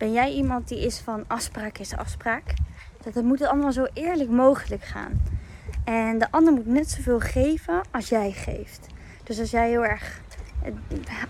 [0.00, 2.54] Ben jij iemand die is van afspraak is afspraak?
[3.02, 5.22] Dat het moet allemaal zo eerlijk mogelijk gaan.
[5.84, 8.86] En de ander moet net zoveel geven als jij geeft.
[9.24, 10.20] Dus als jij heel erg
[10.62, 10.72] eh,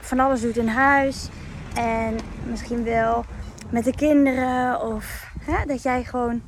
[0.01, 1.29] van alles doet in huis
[1.75, 2.17] en
[2.51, 3.25] misschien wel
[3.71, 6.43] met de kinderen of hè, dat jij gewoon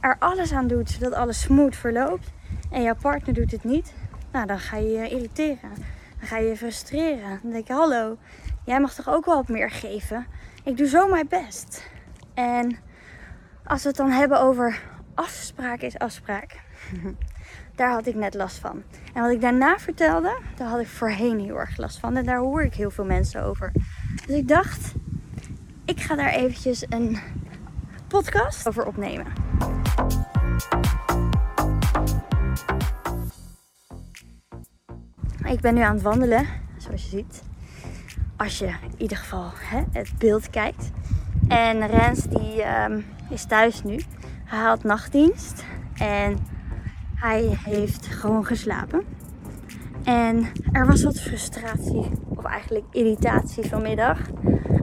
[0.00, 2.30] er alles aan doet zodat alles smooth verloopt
[2.70, 3.94] en jouw partner doet het niet,
[4.32, 5.70] nou dan ga je je irriteren.
[6.18, 7.38] Dan ga je je frustreren.
[7.42, 8.16] Dan denk je, hallo,
[8.64, 10.26] jij mag toch ook wel wat meer geven?
[10.68, 11.90] Ik doe zo mijn best.
[12.34, 12.76] En
[13.64, 14.82] als we het dan hebben over
[15.14, 16.60] afspraak is afspraak.
[17.76, 18.82] Daar had ik net last van.
[19.14, 22.16] En wat ik daarna vertelde, daar had ik voorheen heel erg last van.
[22.16, 23.72] En daar hoor ik heel veel mensen over.
[24.26, 24.94] Dus ik dacht,
[25.84, 27.18] ik ga daar eventjes een
[28.08, 29.26] podcast over opnemen.
[35.44, 36.46] Ik ben nu aan het wandelen,
[36.76, 37.47] zoals je ziet.
[38.38, 40.90] Als je in ieder geval hè, het beeld kijkt.
[41.48, 44.00] En Rens die um, is thuis nu.
[44.44, 45.64] Hij had nachtdienst.
[45.96, 46.38] En
[47.14, 49.04] hij heeft gewoon geslapen.
[50.04, 54.18] En er was wat frustratie, of eigenlijk irritatie vanmiddag.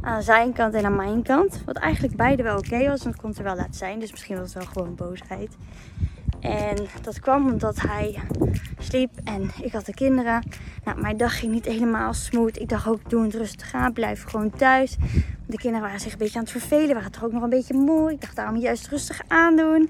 [0.01, 1.61] Aan zijn kant en aan mijn kant.
[1.65, 3.99] Wat eigenlijk beide wel oké was, want het kon er wel laten zijn.
[3.99, 5.57] Dus misschien was het wel gewoon boosheid.
[6.45, 8.19] En dat kwam omdat hij
[8.77, 10.43] sliep en ik had de kinderen.
[10.83, 12.59] Nou, mijn dag ging niet helemaal smooth.
[12.59, 14.95] Ik dacht ook, doe het rustig aan, blijf gewoon thuis.
[15.47, 17.73] De kinderen waren zich een beetje aan het vervelen, waren toch ook nog een beetje
[17.73, 18.11] moe.
[18.11, 19.89] Ik dacht, daarom juist rustig aandoen.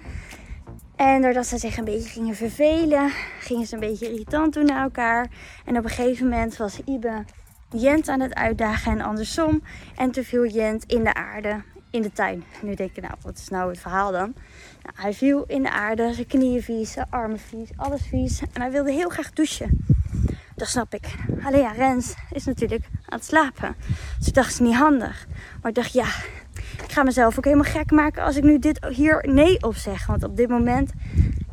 [0.96, 4.84] En doordat ze zich een beetje gingen vervelen, gingen ze een beetje irritant doen naar
[4.84, 5.28] elkaar.
[5.66, 7.24] En op een gegeven moment was Ibe
[7.70, 9.62] Jent aan het uitdagen en andersom.
[9.96, 11.64] En toen viel Jent in de aarde
[11.96, 12.44] in de tuin.
[12.62, 14.34] nu denk ik, nou, wat is nou het verhaal dan?
[14.84, 18.42] Nou, hij viel in de aarde, zijn knieën vies, zijn armen vies, alles vies.
[18.54, 19.86] En hij wilde heel graag douchen.
[20.56, 21.08] Dat snap ik.
[21.44, 23.76] Alleen ja, Rens is natuurlijk aan het slapen.
[24.18, 25.28] Dus ik dacht, is niet handig.
[25.62, 26.08] Maar ik dacht, ja,
[26.84, 30.06] ik ga mezelf ook helemaal gek maken als ik nu dit hier nee op zeg.
[30.06, 30.92] Want op dit moment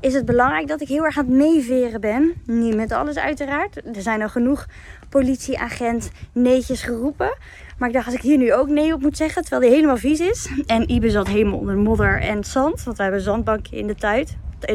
[0.00, 2.32] is het belangrijk dat ik heel erg aan het meeveren ben.
[2.46, 3.76] Niet met alles uiteraard.
[3.96, 4.66] Er zijn al genoeg
[5.08, 7.36] politieagent neetjes geroepen.
[7.82, 9.96] Maar ik dacht, als ik hier nu ook nee op moet zeggen, terwijl die helemaal
[9.96, 10.48] vies is.
[10.66, 12.82] En Ibe zat helemaal onder modder en zand.
[12.82, 13.86] Want we hebben een zandbankje in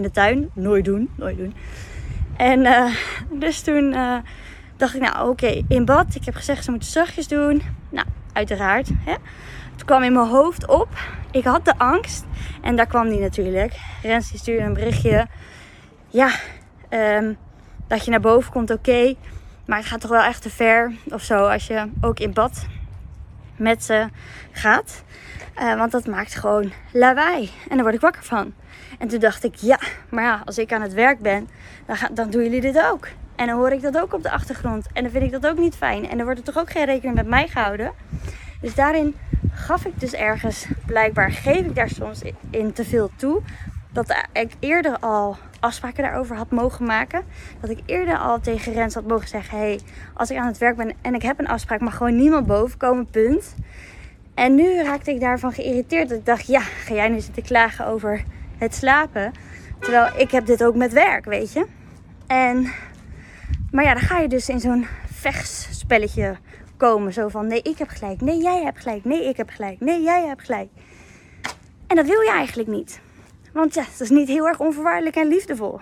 [0.02, 0.50] de tuin.
[0.54, 1.54] Nooit doen, nooit doen.
[2.38, 2.96] En uh,
[3.30, 4.18] dus toen uh,
[4.78, 6.16] dacht ik, nou oké, in bad.
[6.16, 7.62] Ik heb gezegd, ze moeten zachtjes doen.
[7.90, 8.90] Nou, uiteraard.
[9.06, 9.14] Hè.
[9.72, 10.90] Het kwam in mijn hoofd op.
[11.32, 12.26] Ik had de angst.
[12.62, 13.74] En daar kwam die natuurlijk.
[14.02, 15.28] Rens die stuurde een berichtje.
[16.08, 16.32] Ja,
[16.90, 17.38] um,
[17.88, 19.16] dat je naar boven komt, oké.
[19.66, 20.92] maar het gaat toch wel echt te ver.
[21.10, 22.66] Of zo, als je ook in bad
[23.58, 24.08] met ze
[24.52, 25.04] gaat.
[25.60, 27.50] Uh, want dat maakt gewoon lawaai.
[27.70, 28.54] En daar word ik wakker van.
[29.00, 29.80] En toen dacht ik, ja,
[30.10, 31.50] maar ja, als ik aan het werk ben,
[31.86, 33.08] dan, dan doen jullie dit ook.
[33.36, 34.88] En dan hoor ik dat ook op de achtergrond.
[34.94, 36.10] En dan vind ik dat ook niet fijn.
[36.10, 37.92] En dan wordt er toch ook geen rekening met mij gehouden.
[38.62, 39.16] Dus daarin
[39.52, 43.42] gaf ik dus ergens, blijkbaar geef ik daar soms in te veel toe.
[43.92, 47.24] Dat ik eerder al afspraken daarover had mogen maken.
[47.62, 49.80] Dat ik eerder al tegen Rens had mogen zeggen: hey,
[50.14, 52.78] als ik aan het werk ben en ik heb een afspraak, mag gewoon niemand boven
[52.78, 53.56] komen, punt.
[54.34, 56.10] En nu raakte ik daarvan geïrriteerd.
[56.10, 58.24] Dat ik dacht: ja, ga jij nu zitten klagen over
[58.58, 59.32] het slapen?
[59.80, 61.66] Terwijl ik heb dit ook met werk, weet je.
[62.28, 62.72] En,
[63.72, 66.38] maar ja, dan ga je dus in zo'n vechtspelletje
[66.78, 67.14] komen.
[67.14, 68.22] Zo van: nee, ik heb gelijk.
[68.22, 69.06] Nee, jij hebt gelijk.
[69.06, 69.80] Nee, ik heb gelijk.
[69.80, 70.70] Nee, jij hebt gelijk.
[71.88, 73.00] En dat wil je eigenlijk niet.
[73.54, 75.80] Want ja, het is niet heel erg onvoorwaardelijk en liefdevol.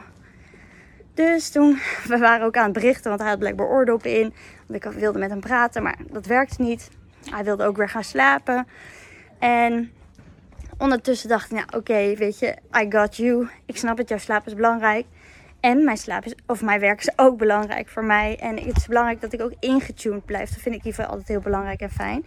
[1.14, 4.34] Dus toen, we waren ook aan het berichten, want hij had blijkbaar oordoppen in.
[4.68, 6.90] Want ik wilde met hem praten, maar dat werkte niet.
[7.30, 8.68] Hij wilde ook weer gaan slapen.
[9.40, 9.92] En
[10.78, 13.48] ondertussen dacht ik, nou oké, weet je, I got you.
[13.66, 15.06] Ik snap het, jouw slaap is belangrijk.
[15.60, 18.38] En mijn slaap is, of mijn werk is ook belangrijk voor mij.
[18.40, 20.50] En het is belangrijk dat ik ook ingetuned blijf.
[20.50, 22.26] Dat vind ik geval altijd heel belangrijk en fijn.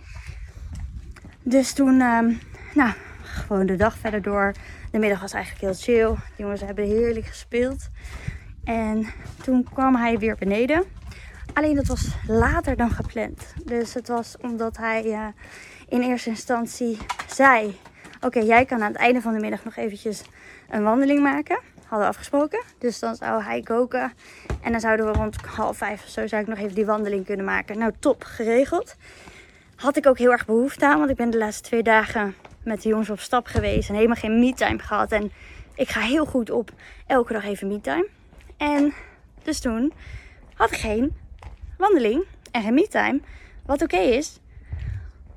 [1.42, 2.40] Dus toen, um,
[2.74, 4.52] nou, gewoon de dag verder door.
[4.90, 6.14] De middag was eigenlijk heel chill.
[6.14, 7.88] De jongens hebben heerlijk gespeeld.
[8.64, 9.06] En
[9.42, 10.84] toen kwam hij weer beneden.
[11.54, 13.54] Alleen dat was later dan gepland.
[13.64, 15.26] Dus het was omdat hij uh,
[15.88, 17.78] in eerste instantie zei:
[18.20, 20.22] Oké, jij kan aan het einde van de middag nog eventjes
[20.70, 21.60] een wandeling maken.
[21.86, 22.62] Hadden afgesproken.
[22.78, 24.12] Dus dan zou hij koken.
[24.62, 27.24] En dan zouden we rond half vijf of zo zou ik nog even die wandeling
[27.24, 27.78] kunnen maken.
[27.78, 28.96] Nou, top, geregeld.
[29.76, 30.98] Had ik ook heel erg behoefte aan.
[30.98, 32.34] Want ik ben de laatste twee dagen
[32.68, 35.12] met de jongens op stap geweest en helemaal geen me-time gehad.
[35.12, 35.32] En
[35.74, 36.70] ik ga heel goed op
[37.06, 38.08] elke dag even me-time.
[38.56, 38.94] En
[39.42, 39.92] dus toen
[40.54, 41.16] had ik geen
[41.78, 43.20] wandeling en geen me-time.
[43.66, 44.40] Wat oké is.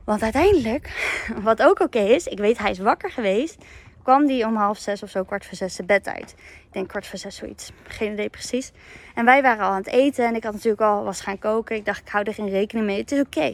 [0.04, 1.14] Want uiteindelijk,
[1.44, 3.58] wat ook oké is, ik weet hij is wakker geweest.
[4.02, 6.36] Kwam die om half zes of zo, kwart voor zes, de bed uit.
[6.38, 7.72] Ik denk kwart voor zes zoiets.
[7.88, 8.72] Geen idee precies.
[9.16, 11.76] En wij waren al aan het eten en ik had natuurlijk al was gaan koken.
[11.76, 13.00] Ik dacht, ik hou er geen rekening mee.
[13.00, 13.46] Het is oké.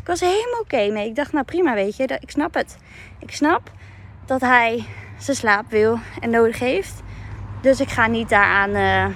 [0.00, 1.08] Ik was helemaal oké mee.
[1.08, 2.18] Ik dacht, nou prima, weet je.
[2.20, 2.76] Ik snap het.
[3.18, 3.70] Ik snap
[4.26, 4.84] dat hij
[5.18, 7.02] zijn slaap wil en nodig heeft.
[7.62, 9.14] Dus ik ga niet daaraan uh,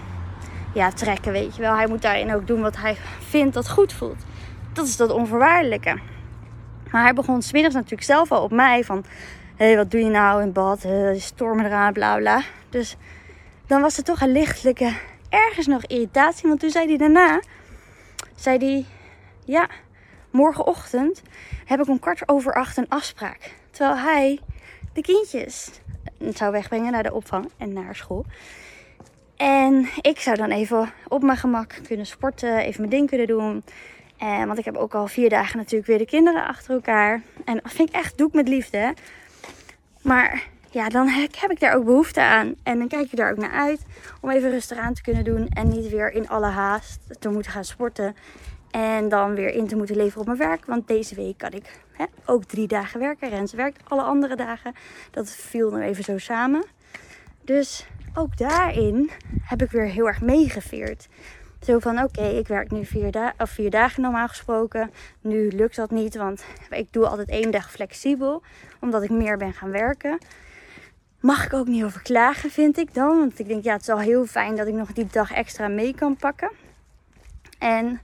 [0.74, 1.74] ja, trekken, weet je wel.
[1.74, 2.96] Hij moet daarin ook doen wat hij
[3.28, 4.24] vindt dat goed voelt.
[4.72, 5.98] Dat is dat onvoorwaardelijke.
[6.90, 9.04] Maar hij begon smiddags natuurlijk zelf al op mij van...
[9.62, 10.84] Hey, wat doe je nou in bad?
[10.84, 12.42] Uh, stormen eraan, bla bla.
[12.70, 12.96] Dus
[13.66, 14.92] dan was er toch een lichtelijke,
[15.28, 16.48] ergens nog irritatie.
[16.48, 17.40] Want toen zei hij daarna...
[18.34, 18.84] Zei hij...
[19.44, 19.68] Ja,
[20.30, 21.22] morgenochtend
[21.64, 23.54] heb ik om kwart over acht een afspraak.
[23.70, 24.40] Terwijl hij
[24.92, 25.70] de kindjes
[26.34, 28.24] zou wegbrengen naar de opvang en naar school.
[29.36, 33.64] En ik zou dan even op mijn gemak kunnen sporten, even mijn ding kunnen doen.
[34.18, 37.22] En, want ik heb ook al vier dagen natuurlijk weer de kinderen achter elkaar.
[37.44, 38.94] En dat vind ik echt, doe ik met liefde.
[40.02, 42.54] Maar ja, dan heb ik daar ook behoefte aan.
[42.62, 43.80] En dan kijk je daar ook naar uit
[44.20, 45.48] om even rustig aan te kunnen doen.
[45.48, 48.16] En niet weer in alle haast te moeten gaan sporten.
[48.70, 50.66] En dan weer in te moeten leveren op mijn werk.
[50.66, 53.28] Want deze week kan ik hè, ook drie dagen werken.
[53.28, 54.74] Rens werkt alle andere dagen.
[55.10, 56.64] Dat viel nu even zo samen.
[57.44, 59.10] Dus ook daarin
[59.42, 61.08] heb ik weer heel erg meegeveerd.
[61.62, 64.90] Zo van oké, ik werk nu vier, da of vier dagen normaal gesproken.
[65.20, 68.42] Nu lukt dat niet, want ik doe altijd één dag flexibel.
[68.80, 70.18] Omdat ik meer ben gaan werken.
[71.20, 73.18] Mag ik ook niet over klagen, vind ik dan.
[73.18, 75.68] Want ik denk, ja, het is al heel fijn dat ik nog die dag extra
[75.68, 76.50] mee kan pakken.
[77.58, 78.00] En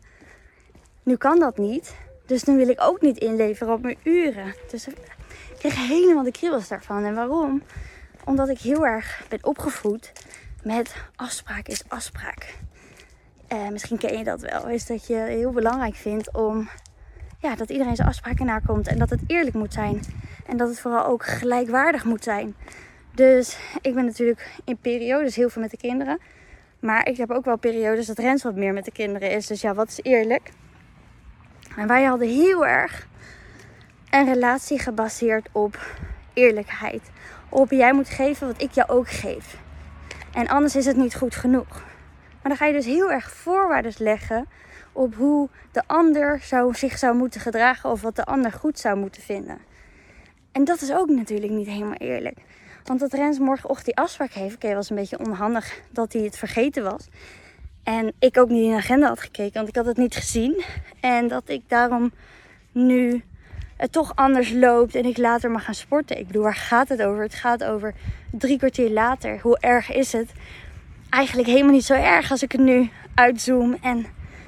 [1.03, 1.97] nu kan dat niet.
[2.27, 4.55] Dus nu wil ik ook niet inleveren op mijn uren.
[4.71, 4.97] Dus ik
[5.59, 7.05] kreeg helemaal de kriebels daarvan.
[7.05, 7.63] En waarom?
[8.25, 10.13] Omdat ik heel erg ben opgevoed
[10.63, 12.55] met afspraak is afspraak.
[13.53, 14.69] Uh, misschien ken je dat wel.
[14.69, 16.69] Is dat je heel belangrijk vindt om
[17.41, 18.89] ja, dat iedereen zijn afspraken nakomt.
[18.89, 20.01] En dat het eerlijk moet zijn.
[20.47, 22.55] En dat het vooral ook gelijkwaardig moet zijn.
[23.15, 26.19] Dus ik ben natuurlijk in periodes heel veel met de kinderen.
[26.81, 29.47] Maar ik heb ook wel periodes dat Rens wat meer met de kinderen is.
[29.47, 30.51] Dus ja, wat is eerlijk?
[31.77, 33.07] En wij hadden heel erg
[34.11, 35.97] een relatie gebaseerd op
[36.33, 37.03] eerlijkheid.
[37.49, 39.59] Op jij moet geven wat ik jou ook geef.
[40.33, 41.87] En anders is het niet goed genoeg.
[42.43, 44.47] Maar dan ga je dus heel erg voorwaarden leggen
[44.93, 48.97] op hoe de ander zou, zich zou moeten gedragen of wat de ander goed zou
[48.97, 49.59] moeten vinden.
[50.53, 52.39] En dat is ook natuurlijk niet helemaal eerlijk.
[52.85, 56.39] Want dat Rens morgenochtend die afspraak heeft, oké, was een beetje onhandig dat hij het
[56.39, 57.09] vergeten was.
[57.83, 60.65] En ik ook niet in de agenda had gekeken, want ik had het niet gezien.
[61.01, 62.13] En dat ik daarom
[62.73, 63.23] nu
[63.77, 66.19] het toch anders loopt en ik later mag gaan sporten.
[66.19, 67.23] Ik bedoel, waar gaat het over?
[67.23, 67.95] Het gaat over
[68.31, 69.41] drie kwartier later.
[69.41, 70.33] Hoe erg is het?
[71.11, 74.07] Eigenlijk helemaal niet zo erg als ik het nu uitzoom en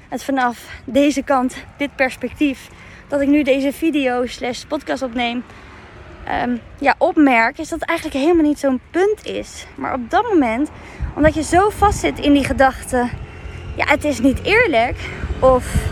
[0.09, 2.69] het vanaf deze kant, dit perspectief,
[3.07, 5.43] dat ik nu deze video slash podcast opneem,
[6.43, 9.65] um, ja, opmerk, is dat het eigenlijk helemaal niet zo'n punt is.
[9.75, 10.69] Maar op dat moment,
[11.15, 13.09] omdat je zo vast zit in die gedachte
[13.75, 14.97] ja, het is niet eerlijk.
[15.39, 15.89] Of.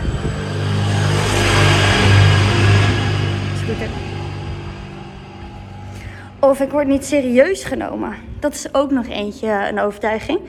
[6.38, 8.29] Of ik word niet serieus genomen.
[8.40, 10.40] Dat is ook nog eentje, een overtuiging.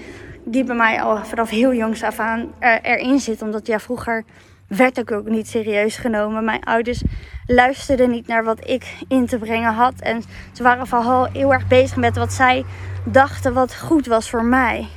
[0.45, 3.41] Die bij mij al vanaf heel jongs af aan erin zit.
[3.41, 4.23] Omdat ja, vroeger
[4.67, 6.45] werd ik ook niet serieus genomen.
[6.45, 7.03] Mijn ouders
[7.45, 9.93] luisterden niet naar wat ik in te brengen had.
[9.99, 12.65] En ze waren vooral heel erg bezig met wat zij
[13.05, 14.87] dachten wat goed was voor mij.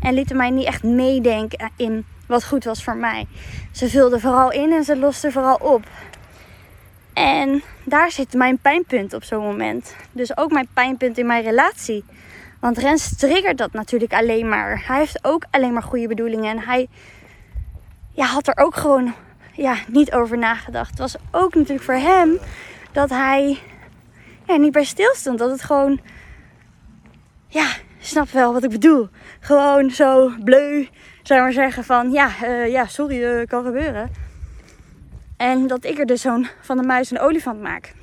[0.00, 3.26] En lieten mij niet echt meedenken in wat goed was voor mij.
[3.72, 5.82] Ze vulde vooral in en ze loste vooral op.
[7.12, 9.96] En daar zit mijn pijnpunt op zo'n moment.
[10.12, 12.04] Dus ook mijn pijnpunt in mijn relatie.
[12.60, 14.82] Want Rens triggert dat natuurlijk alleen maar.
[14.86, 16.50] Hij heeft ook alleen maar goede bedoelingen.
[16.50, 16.88] En hij
[18.12, 19.14] ja, had er ook gewoon
[19.52, 20.90] ja, niet over nagedacht.
[20.90, 22.38] Het was ook natuurlijk voor hem
[22.92, 23.58] dat hij
[24.46, 25.38] ja, niet bij stilstond.
[25.38, 26.00] Dat het gewoon
[27.48, 27.66] ja,
[27.98, 29.08] snap wel wat ik bedoel.
[29.40, 30.88] Gewoon zo bleu,
[31.22, 34.10] zou maar zeggen van ja, uh, ja sorry, uh, kan gebeuren.
[35.36, 37.94] En dat ik er dus zo'n van de muis een olifant maak.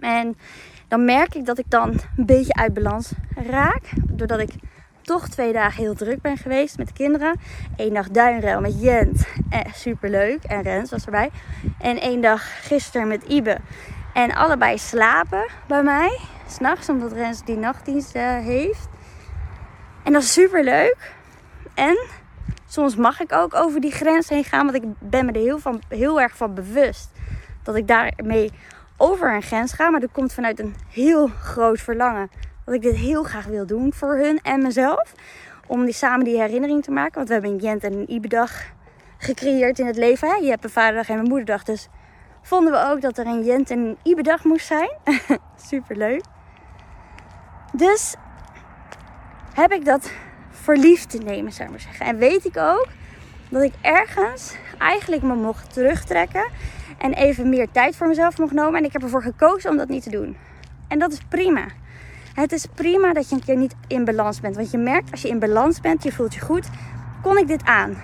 [0.00, 0.36] En
[0.88, 3.82] dan merk ik dat ik dan een beetje uit balans raak.
[4.10, 4.50] Doordat ik
[5.02, 7.40] toch twee dagen heel druk ben geweest met de kinderen.
[7.76, 9.26] Eén dag duinruil met Jent.
[9.50, 10.44] Eh, Super leuk.
[10.44, 11.30] En Rens was erbij.
[11.78, 13.58] En één dag gisteren met Ibe.
[14.12, 18.88] En allebei slapen bij mij s'nachts, omdat Rens die nachtdienst uh, heeft.
[20.04, 21.12] En dat is super leuk.
[21.74, 21.98] En
[22.66, 25.58] soms mag ik ook over die grens heen gaan, want ik ben me er heel,
[25.58, 27.10] van, heel erg van bewust
[27.62, 28.52] dat ik daarmee
[28.98, 29.90] over een grens ga.
[29.90, 32.30] Maar dat komt vanuit een heel groot verlangen.
[32.64, 35.14] Dat ik dit heel graag wil doen voor hun en mezelf.
[35.66, 37.14] Om die, samen die herinnering te maken.
[37.14, 38.62] Want we hebben een Jent en een Ibe-dag
[39.18, 40.28] gecreëerd in het leven.
[40.28, 40.34] Hè?
[40.34, 41.62] Je hebt een vaderdag en een moederdag.
[41.62, 41.88] Dus
[42.42, 44.90] vonden we ook dat er een Jent en een Ibe-dag moest zijn.
[45.70, 46.22] Super leuk.
[47.72, 48.14] Dus
[49.54, 50.12] heb ik dat
[50.50, 52.06] verliefd te nemen, zou ik maar zeggen.
[52.06, 52.86] En weet ik ook
[53.48, 56.46] dat ik ergens eigenlijk me mocht terugtrekken
[56.98, 58.74] en even meer tijd voor mezelf mocht nemen.
[58.74, 60.36] En ik heb ervoor gekozen om dat niet te doen.
[60.88, 61.64] En dat is prima.
[62.34, 64.56] Het is prima dat je een keer niet in balans bent.
[64.56, 66.68] Want je merkt als je in balans bent, je voelt je goed.
[67.22, 67.96] Kon ik dit aan?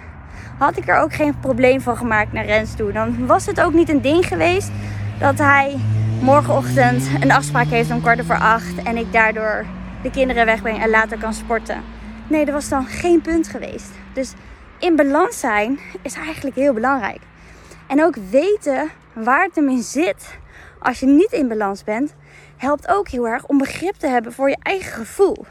[0.59, 2.93] Had ik er ook geen probleem van gemaakt naar Rens toe.
[2.93, 4.71] Dan was het ook niet een ding geweest
[5.19, 5.77] dat hij
[6.21, 8.83] morgenochtend een afspraak heeft om kwart over acht.
[8.83, 9.65] En ik daardoor
[10.03, 11.83] de kinderen wegbreng en later kan sporten.
[12.29, 13.91] Nee, dat was dan geen punt geweest.
[14.13, 14.33] Dus
[14.79, 17.21] in balans zijn is eigenlijk heel belangrijk.
[17.87, 20.38] En ook weten waar het hem in zit
[20.85, 22.14] als je niet in balans bent,
[22.57, 25.45] helpt ook heel erg om begrip te hebben voor je eigen gevoel.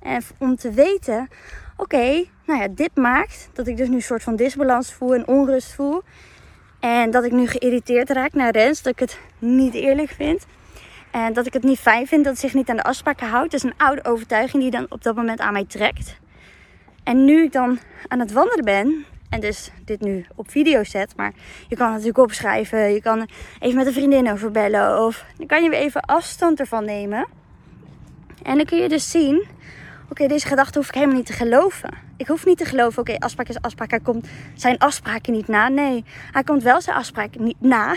[0.00, 1.28] En om te weten,
[1.76, 5.28] oké, nou ja, dit maakt dat ik dus nu een soort van disbalans voel en
[5.28, 6.02] onrust voel.
[6.80, 10.46] En dat ik nu geïrriteerd raak naar Rens, dat ik het niet eerlijk vind.
[11.10, 13.50] En dat ik het niet fijn vind dat hij zich niet aan de afspraken houdt.
[13.50, 16.18] Dat is een oude overtuiging die dan op dat moment aan mij trekt.
[17.04, 17.78] En nu ik dan
[18.08, 21.32] aan het wandelen ben, en dus dit nu op video zet, maar
[21.68, 22.92] je kan het natuurlijk opschrijven.
[22.92, 23.28] Je kan
[23.58, 25.04] even met een vriendin over bellen.
[25.04, 27.26] Of dan kan je weer even afstand ervan nemen.
[28.42, 29.46] En dan kun je dus zien,
[30.10, 31.90] oké, deze gedachte hoef ik helemaal niet te geloven.
[32.16, 33.90] Ik hoef niet te geloven, oké, afspraak is afspraak.
[33.90, 35.68] Hij komt zijn afspraken niet na.
[35.68, 37.94] Nee, hij komt wel zijn afspraken niet na.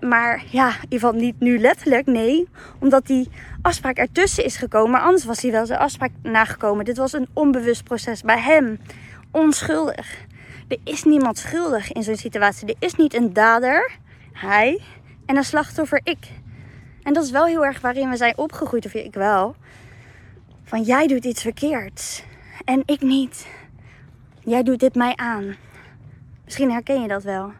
[0.00, 2.48] Maar ja, in ieder geval niet nu letterlijk, nee.
[2.78, 3.28] Omdat die
[3.62, 4.90] afspraak ertussen is gekomen.
[4.90, 6.84] Maar anders was hij wel zijn afspraak nagekomen.
[6.84, 8.78] Dit was een onbewust proces bij hem.
[9.30, 10.28] Onschuldig.
[10.70, 12.68] Er is niemand schuldig in zo'n situatie.
[12.68, 13.90] Er is niet een dader,
[14.32, 14.80] hij,
[15.26, 16.28] en een slachtoffer, ik.
[17.02, 19.54] En dat is wel heel erg waarin we zijn opgegroeid, of ik wel.
[20.64, 22.22] Van jij doet iets verkeerds
[22.64, 23.46] en ik niet.
[24.40, 25.56] Jij doet dit mij aan.
[26.44, 27.52] Misschien herken je dat wel.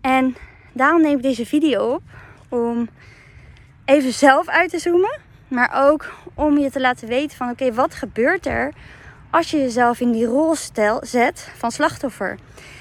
[0.00, 0.36] En
[0.72, 2.02] daarom neem ik deze video op
[2.48, 2.88] om
[3.84, 7.94] even zelf uit te zoomen, maar ook om je te laten weten van oké, wat
[7.94, 8.72] gebeurt er
[9.32, 10.56] als je jezelf in die rol
[11.00, 12.38] zet van slachtoffer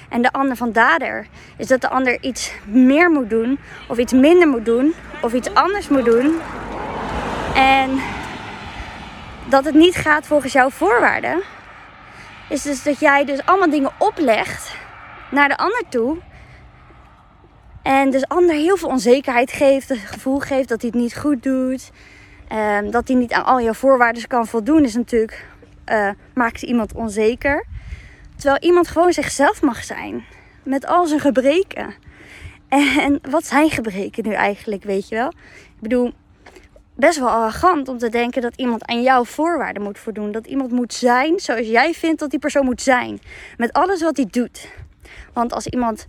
[0.10, 1.27] en de ander van dader,
[1.58, 5.53] is dat de ander iets meer moet doen, of iets minder moet doen, of iets
[5.53, 6.39] anders moet doen.
[7.55, 8.00] En
[9.50, 11.41] dat het niet gaat volgens jouw voorwaarden,
[12.50, 14.75] is dus dat jij dus allemaal dingen oplegt
[15.29, 16.17] naar de ander toe.
[17.84, 21.43] En dus ander heel veel onzekerheid geeft, het gevoel geeft dat hij het niet goed
[21.43, 21.91] doet.
[22.53, 25.46] Um, dat hij niet aan al jouw voorwaarden kan voldoen, is natuurlijk
[25.91, 27.65] uh, maakt iemand onzeker.
[28.36, 30.24] Terwijl iemand gewoon zichzelf mag zijn.
[30.63, 31.93] Met al zijn gebreken.
[32.67, 35.27] En wat zijn gebreken nu eigenlijk, weet je wel?
[35.75, 36.13] Ik bedoel,
[36.95, 40.31] best wel arrogant om te denken dat iemand aan jouw voorwaarden moet voldoen.
[40.31, 43.19] Dat iemand moet zijn zoals jij vindt dat die persoon moet zijn.
[43.57, 44.67] Met alles wat hij doet.
[45.33, 46.07] Want als iemand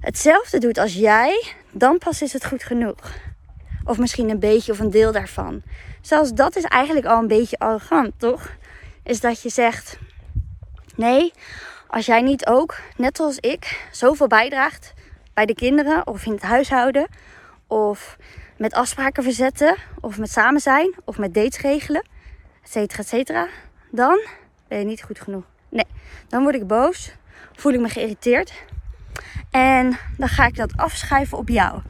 [0.00, 3.14] hetzelfde doet als jij, dan pas is het goed genoeg.
[3.84, 5.62] Of misschien een beetje of een deel daarvan.
[6.00, 8.56] Zelfs dat is eigenlijk al een beetje arrogant, toch?
[9.06, 9.98] Is dat je zegt:
[10.96, 11.32] nee,
[11.86, 14.94] als jij niet ook, net zoals ik, zoveel bijdraagt
[15.34, 17.08] bij de kinderen of in het huishouden,
[17.66, 18.16] of
[18.56, 22.04] met afspraken verzetten, of met samen zijn, of met dates regelen,
[22.62, 23.48] et cetera, et cetera,
[23.90, 24.26] dan
[24.68, 25.44] ben je niet goed genoeg.
[25.68, 25.86] Nee,
[26.28, 27.14] dan word ik boos,
[27.52, 28.52] voel ik me geïrriteerd
[29.50, 31.82] en dan ga ik dat afschuiven op jou.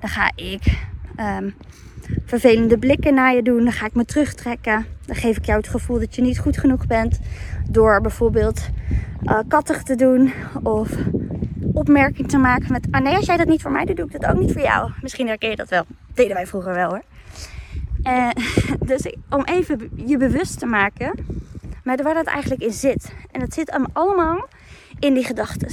[0.00, 0.62] Dan ga ik
[1.16, 1.56] um,
[2.24, 3.64] vervelende blikken naar je doen.
[3.64, 4.86] Dan ga ik me terugtrekken.
[5.06, 7.20] Dan geef ik jou het gevoel dat je niet goed genoeg bent.
[7.68, 8.68] Door bijvoorbeeld
[9.22, 10.32] uh, kattig te doen.
[10.62, 10.90] Of
[11.72, 12.86] opmerking te maken met...
[12.90, 14.62] Ah nee, als jij dat niet voor mij doet, doe ik dat ook niet voor
[14.62, 14.90] jou.
[15.02, 15.84] Misschien herken je dat wel.
[16.14, 17.02] Deden wij vroeger wel hoor.
[18.02, 18.28] Uh,
[18.90, 21.12] dus om even je bewust te maken
[21.84, 23.12] met waar dat eigenlijk in zit.
[23.30, 24.48] En dat zit allemaal
[24.98, 25.70] in die gedachten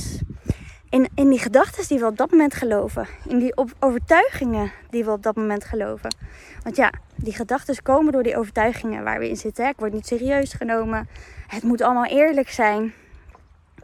[0.89, 3.07] in, die gedachten die we op dat moment geloven.
[3.27, 6.15] In die overtuigingen die we op dat moment geloven.
[6.63, 9.67] Want ja, die gedachten komen door die overtuigingen waar we in zitten.
[9.67, 11.09] Ik word niet serieus genomen.
[11.47, 12.93] Het moet allemaal eerlijk zijn.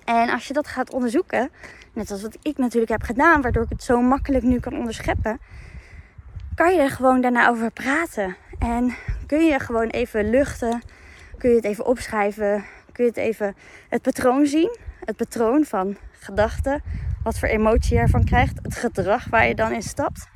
[0.06, 1.50] En als je dat gaat onderzoeken,
[1.94, 5.40] net als wat ik natuurlijk heb gedaan, waardoor ik het zo makkelijk nu kan onderscheppen,
[6.56, 8.36] kan je er gewoon daarna over praten.
[8.60, 8.96] En
[9.26, 10.82] kun je gewoon even luchten,
[11.38, 13.56] kun je het even opschrijven, kun je het even
[13.90, 14.78] het patroon zien.
[15.06, 16.84] Het patroon van gedachten,
[17.24, 20.28] wat voor emotie je ervan krijgt, het gedrag waar je dan in stapt.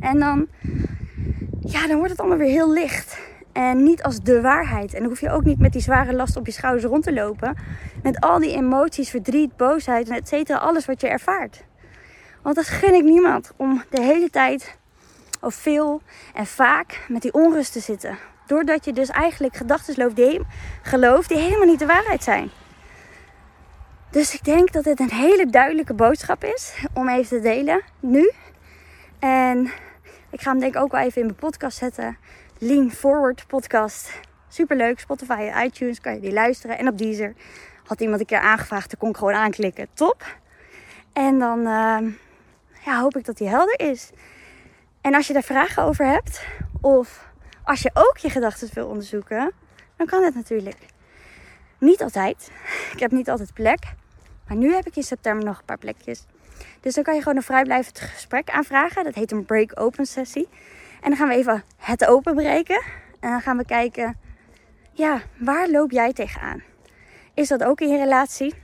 [0.00, 0.46] En dan,
[1.60, 3.18] ja, dan wordt het allemaal weer heel licht.
[3.52, 4.94] En niet als de waarheid.
[4.94, 7.12] En dan hoef je ook niet met die zware last op je schouders rond te
[7.12, 7.56] lopen.
[8.02, 11.64] Met al die emoties, verdriet, boosheid en et cetera, alles wat je ervaart.
[12.42, 14.78] Want dat gun ik niemand om de hele tijd
[15.40, 16.02] of veel
[16.34, 18.18] en vaak met die onrust te zitten.
[18.46, 20.12] Doordat je dus eigenlijk gedachten
[20.82, 22.50] gelooft die helemaal niet de waarheid zijn.
[24.18, 28.32] Dus ik denk dat dit een hele duidelijke boodschap is om even te delen nu.
[29.18, 29.70] En
[30.30, 32.18] ik ga hem denk ik ook wel even in mijn podcast zetten.
[32.58, 34.20] Lean Forward podcast.
[34.48, 35.00] Superleuk.
[35.00, 36.78] Spotify iTunes kan je die luisteren.
[36.78, 37.34] En op Deezer
[37.84, 38.90] had iemand een keer aangevraagd.
[38.90, 39.88] Dan kon ik gewoon aanklikken.
[39.94, 40.36] Top.
[41.12, 42.10] En dan ehm,
[42.84, 44.10] ja, hoop ik dat die helder is.
[45.00, 46.46] En als je daar vragen over hebt.
[46.80, 47.28] Of
[47.64, 49.52] als je ook je gedachten wil onderzoeken.
[49.96, 50.78] Dan kan het natuurlijk.
[51.78, 52.50] Niet altijd.
[52.92, 53.96] Ik heb niet altijd plek.
[54.48, 56.24] Maar nu heb ik in september nog een paar plekjes.
[56.80, 59.04] Dus dan kan je gewoon een vrijblijvend gesprek aanvragen.
[59.04, 60.48] Dat heet een break-open sessie.
[61.00, 62.82] En dan gaan we even het openbreken.
[63.20, 64.16] En dan gaan we kijken,
[64.92, 66.62] ja, waar loop jij tegenaan?
[67.34, 68.54] Is dat ook in je relatie?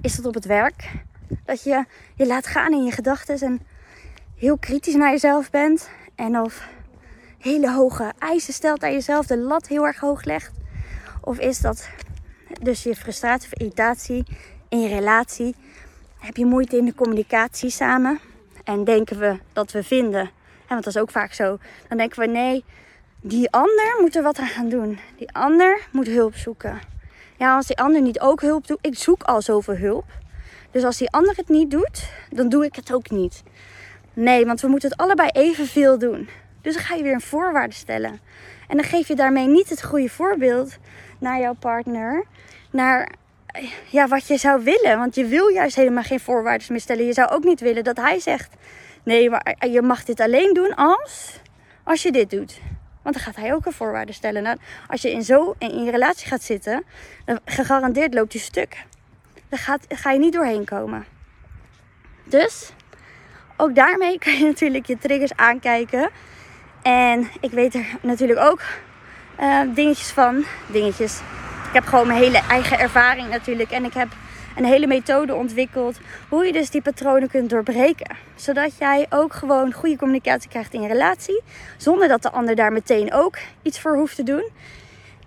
[0.00, 0.90] Is dat op het werk?
[1.44, 1.84] Dat je
[2.14, 3.60] je laat gaan in je gedachten en
[4.36, 5.90] heel kritisch naar jezelf bent.
[6.14, 6.68] En of
[7.38, 10.52] hele hoge eisen stelt aan jezelf, de lat heel erg hoog legt.
[11.20, 11.88] Of is dat
[12.60, 14.24] dus je frustratie of irritatie
[14.72, 15.54] in je relatie?
[16.18, 18.20] Heb je moeite in de communicatie samen?
[18.64, 20.30] En denken we dat we vinden,
[20.68, 22.64] want dat is ook vaak zo, dan denken we nee,
[23.20, 24.98] die ander moet er wat aan gaan doen.
[25.16, 26.80] Die ander moet hulp zoeken.
[27.36, 30.04] Ja, als die ander niet ook hulp doet, ik zoek al zoveel hulp.
[30.70, 33.42] Dus als die ander het niet doet, dan doe ik het ook niet.
[34.12, 36.28] Nee, want we moeten het allebei evenveel doen.
[36.60, 38.20] Dus dan ga je weer een voorwaarde stellen.
[38.68, 40.76] En dan geef je daarmee niet het goede voorbeeld
[41.18, 42.24] naar jouw partner.
[42.70, 43.20] Naar
[43.88, 44.98] ja, wat je zou willen.
[44.98, 47.06] Want je wil juist helemaal geen voorwaarden meer stellen.
[47.06, 48.54] Je zou ook niet willen dat hij zegt:
[49.02, 51.40] Nee, maar je mag dit alleen doen als,
[51.84, 52.60] als je dit doet.
[53.02, 54.42] Want dan gaat hij ook een voorwaarde stellen.
[54.42, 54.56] Nou,
[54.86, 56.84] als je in zo in je relatie gaat zitten,
[57.24, 58.84] dan gegarandeerd loopt hij stuk.
[59.48, 61.04] Daar gaat, ga je niet doorheen komen.
[62.24, 62.72] Dus
[63.56, 66.10] ook daarmee kan je natuurlijk je triggers aankijken.
[66.82, 68.62] En ik weet er natuurlijk ook
[69.40, 70.44] uh, dingetjes van.
[70.66, 71.20] Dingetjes.
[71.72, 73.70] Ik heb gewoon mijn hele eigen ervaring natuurlijk.
[73.70, 74.08] En ik heb
[74.56, 75.98] een hele methode ontwikkeld
[76.28, 78.16] hoe je dus die patronen kunt doorbreken.
[78.34, 81.42] Zodat jij ook gewoon goede communicatie krijgt in je relatie.
[81.76, 84.48] Zonder dat de ander daar meteen ook iets voor hoeft te doen.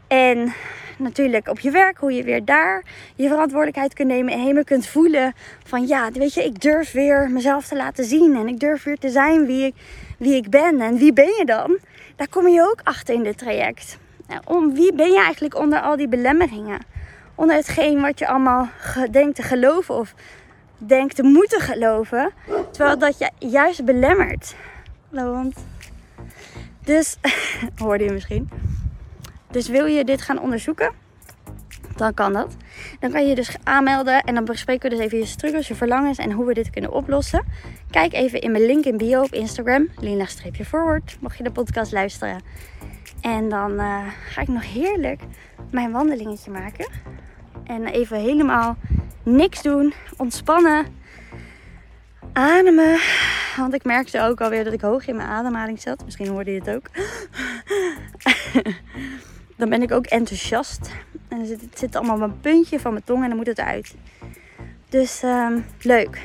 [0.08, 0.54] En
[0.98, 2.84] natuurlijk op je werk, hoe je weer daar
[3.16, 5.34] je verantwoordelijkheid kunt nemen en helemaal kunt voelen
[5.64, 8.98] van ja, weet je, ik durf weer mezelf te laten zien en ik durf weer
[8.98, 9.76] te zijn wie ik,
[10.18, 10.82] wie ik ben.
[10.82, 11.78] En wie ben je dan?
[12.16, 13.98] Daar kom je ook achter in dit traject.
[14.28, 16.80] Nou, om wie ben je eigenlijk onder al die belemmeringen?
[17.36, 18.70] Onder hetgeen wat je allemaal
[19.12, 20.14] denkt te geloven of
[20.78, 22.32] denkt te moeten geloven.
[22.72, 24.56] Terwijl dat je juist belemmert.
[25.10, 25.66] Want.
[26.84, 27.18] Dus,
[27.84, 28.50] hoorde je misschien.
[29.52, 30.92] Dus wil je dit gaan onderzoeken?
[31.96, 32.56] Dan kan dat.
[33.00, 35.76] Dan kan je je dus aanmelden en dan bespreken we dus even je struggles, je
[35.76, 37.44] verlangens en hoe we dit kunnen oplossen.
[37.90, 42.42] Kijk even in mijn link in bio op Instagram, Lina-forward, mocht je de podcast luisteren.
[43.22, 45.22] En dan uh, ga ik nog heerlijk
[45.72, 46.90] mijn wandelingetje maken.
[47.64, 48.78] En even helemaal
[49.24, 50.86] niks doen, ontspannen,
[52.34, 53.00] ademen.
[53.58, 56.06] Want ik merkte ook alweer dat ik hoog in mijn ademhaling zat.
[56.06, 56.90] Misschien hoorde je het ook.
[59.58, 60.92] dan ben ik ook enthousiast.
[61.28, 63.60] En zit, het zit allemaal op een puntje van mijn tong en dan moet het
[63.60, 63.96] uit.
[64.90, 66.22] Dus um, leuk.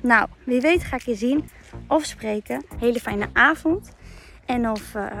[0.00, 1.50] Nou, wie weet ga ik je zien
[1.88, 2.64] of spreken.
[2.78, 3.92] Hele fijne avond.
[4.46, 5.20] En of uh,